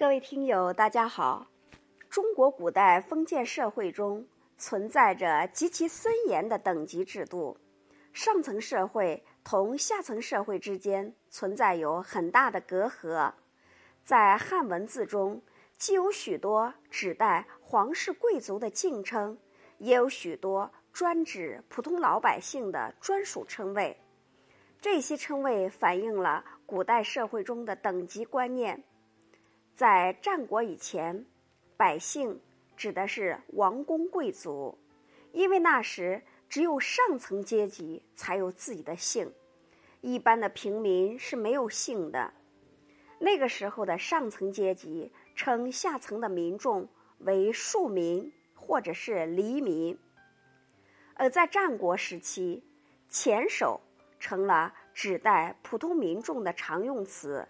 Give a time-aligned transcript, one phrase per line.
[0.00, 1.46] 各位听友，大家好。
[2.08, 4.26] 中国古代封建社会中
[4.56, 7.54] 存在着极其森严的等级制度，
[8.14, 13.30] 上层社会同下层社会之间存在有很大的隔阂。
[14.02, 15.42] 在汉文字中，
[15.76, 19.36] 既有许多指代皇室贵族的敬称，
[19.76, 23.94] 也有许多专指普通老百姓的专属称谓。
[24.80, 28.82] 这些称谓反映了古代社会中的等级观念。
[29.80, 31.24] 在战国以前，
[31.74, 32.38] 百姓
[32.76, 34.76] 指的是王公贵族，
[35.32, 36.20] 因为那时
[36.50, 39.32] 只有上层阶级才有自己的姓，
[40.02, 42.30] 一般的平民是没有姓的。
[43.18, 46.86] 那个时候的上层阶级称下层的民众
[47.20, 49.98] 为庶民或者是黎民。
[51.14, 52.62] 而在战国时期，
[53.08, 53.80] 前手。
[54.18, 57.48] 成了指代普通民众的常用词，“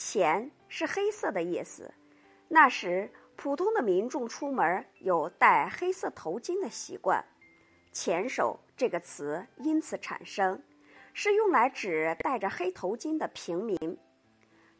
[0.00, 1.92] 钱”是黑色的意思。
[2.48, 7.22] 那时，普通的民众出门有戴黑色头巾的习惯
[7.92, 10.62] ，“钱手”这个词因此产生，
[11.12, 13.98] 是用来指戴着黑头巾的平民。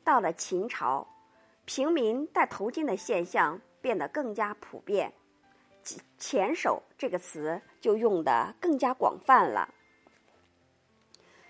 [0.02, 1.06] 到了秦朝，
[1.66, 5.12] 平民戴头巾的现象变得更加普遍
[6.16, 9.68] ，“钱手”这个词就用得更加广泛了。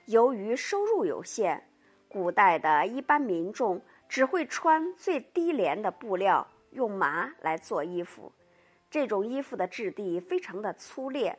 [0.07, 1.70] 由于收入有限，
[2.11, 8.33] 古代的一般民众只会穿最低廉的布料，用麻来做衣服。
[8.91, 11.39] 这种衣服的质地非常的粗劣，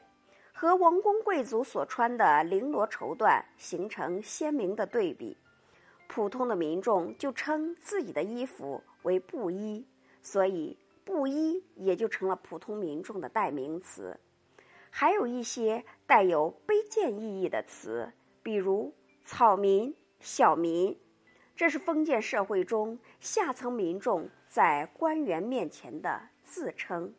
[0.54, 5.36] 和王公贵族所穿的绫罗绸缎形成鲜明的对比。
[6.08, 9.86] 普通的民众就称自己的衣服为布衣，
[10.22, 14.18] 所以布衣也就成了普通民众的代名词。
[14.90, 18.14] 还有一些带有卑贱意义的词。
[18.44, 18.92] 比如
[19.24, 20.98] 草民、小民，
[21.56, 27.14] 这是封建社会中下层民众在官员面前的自称。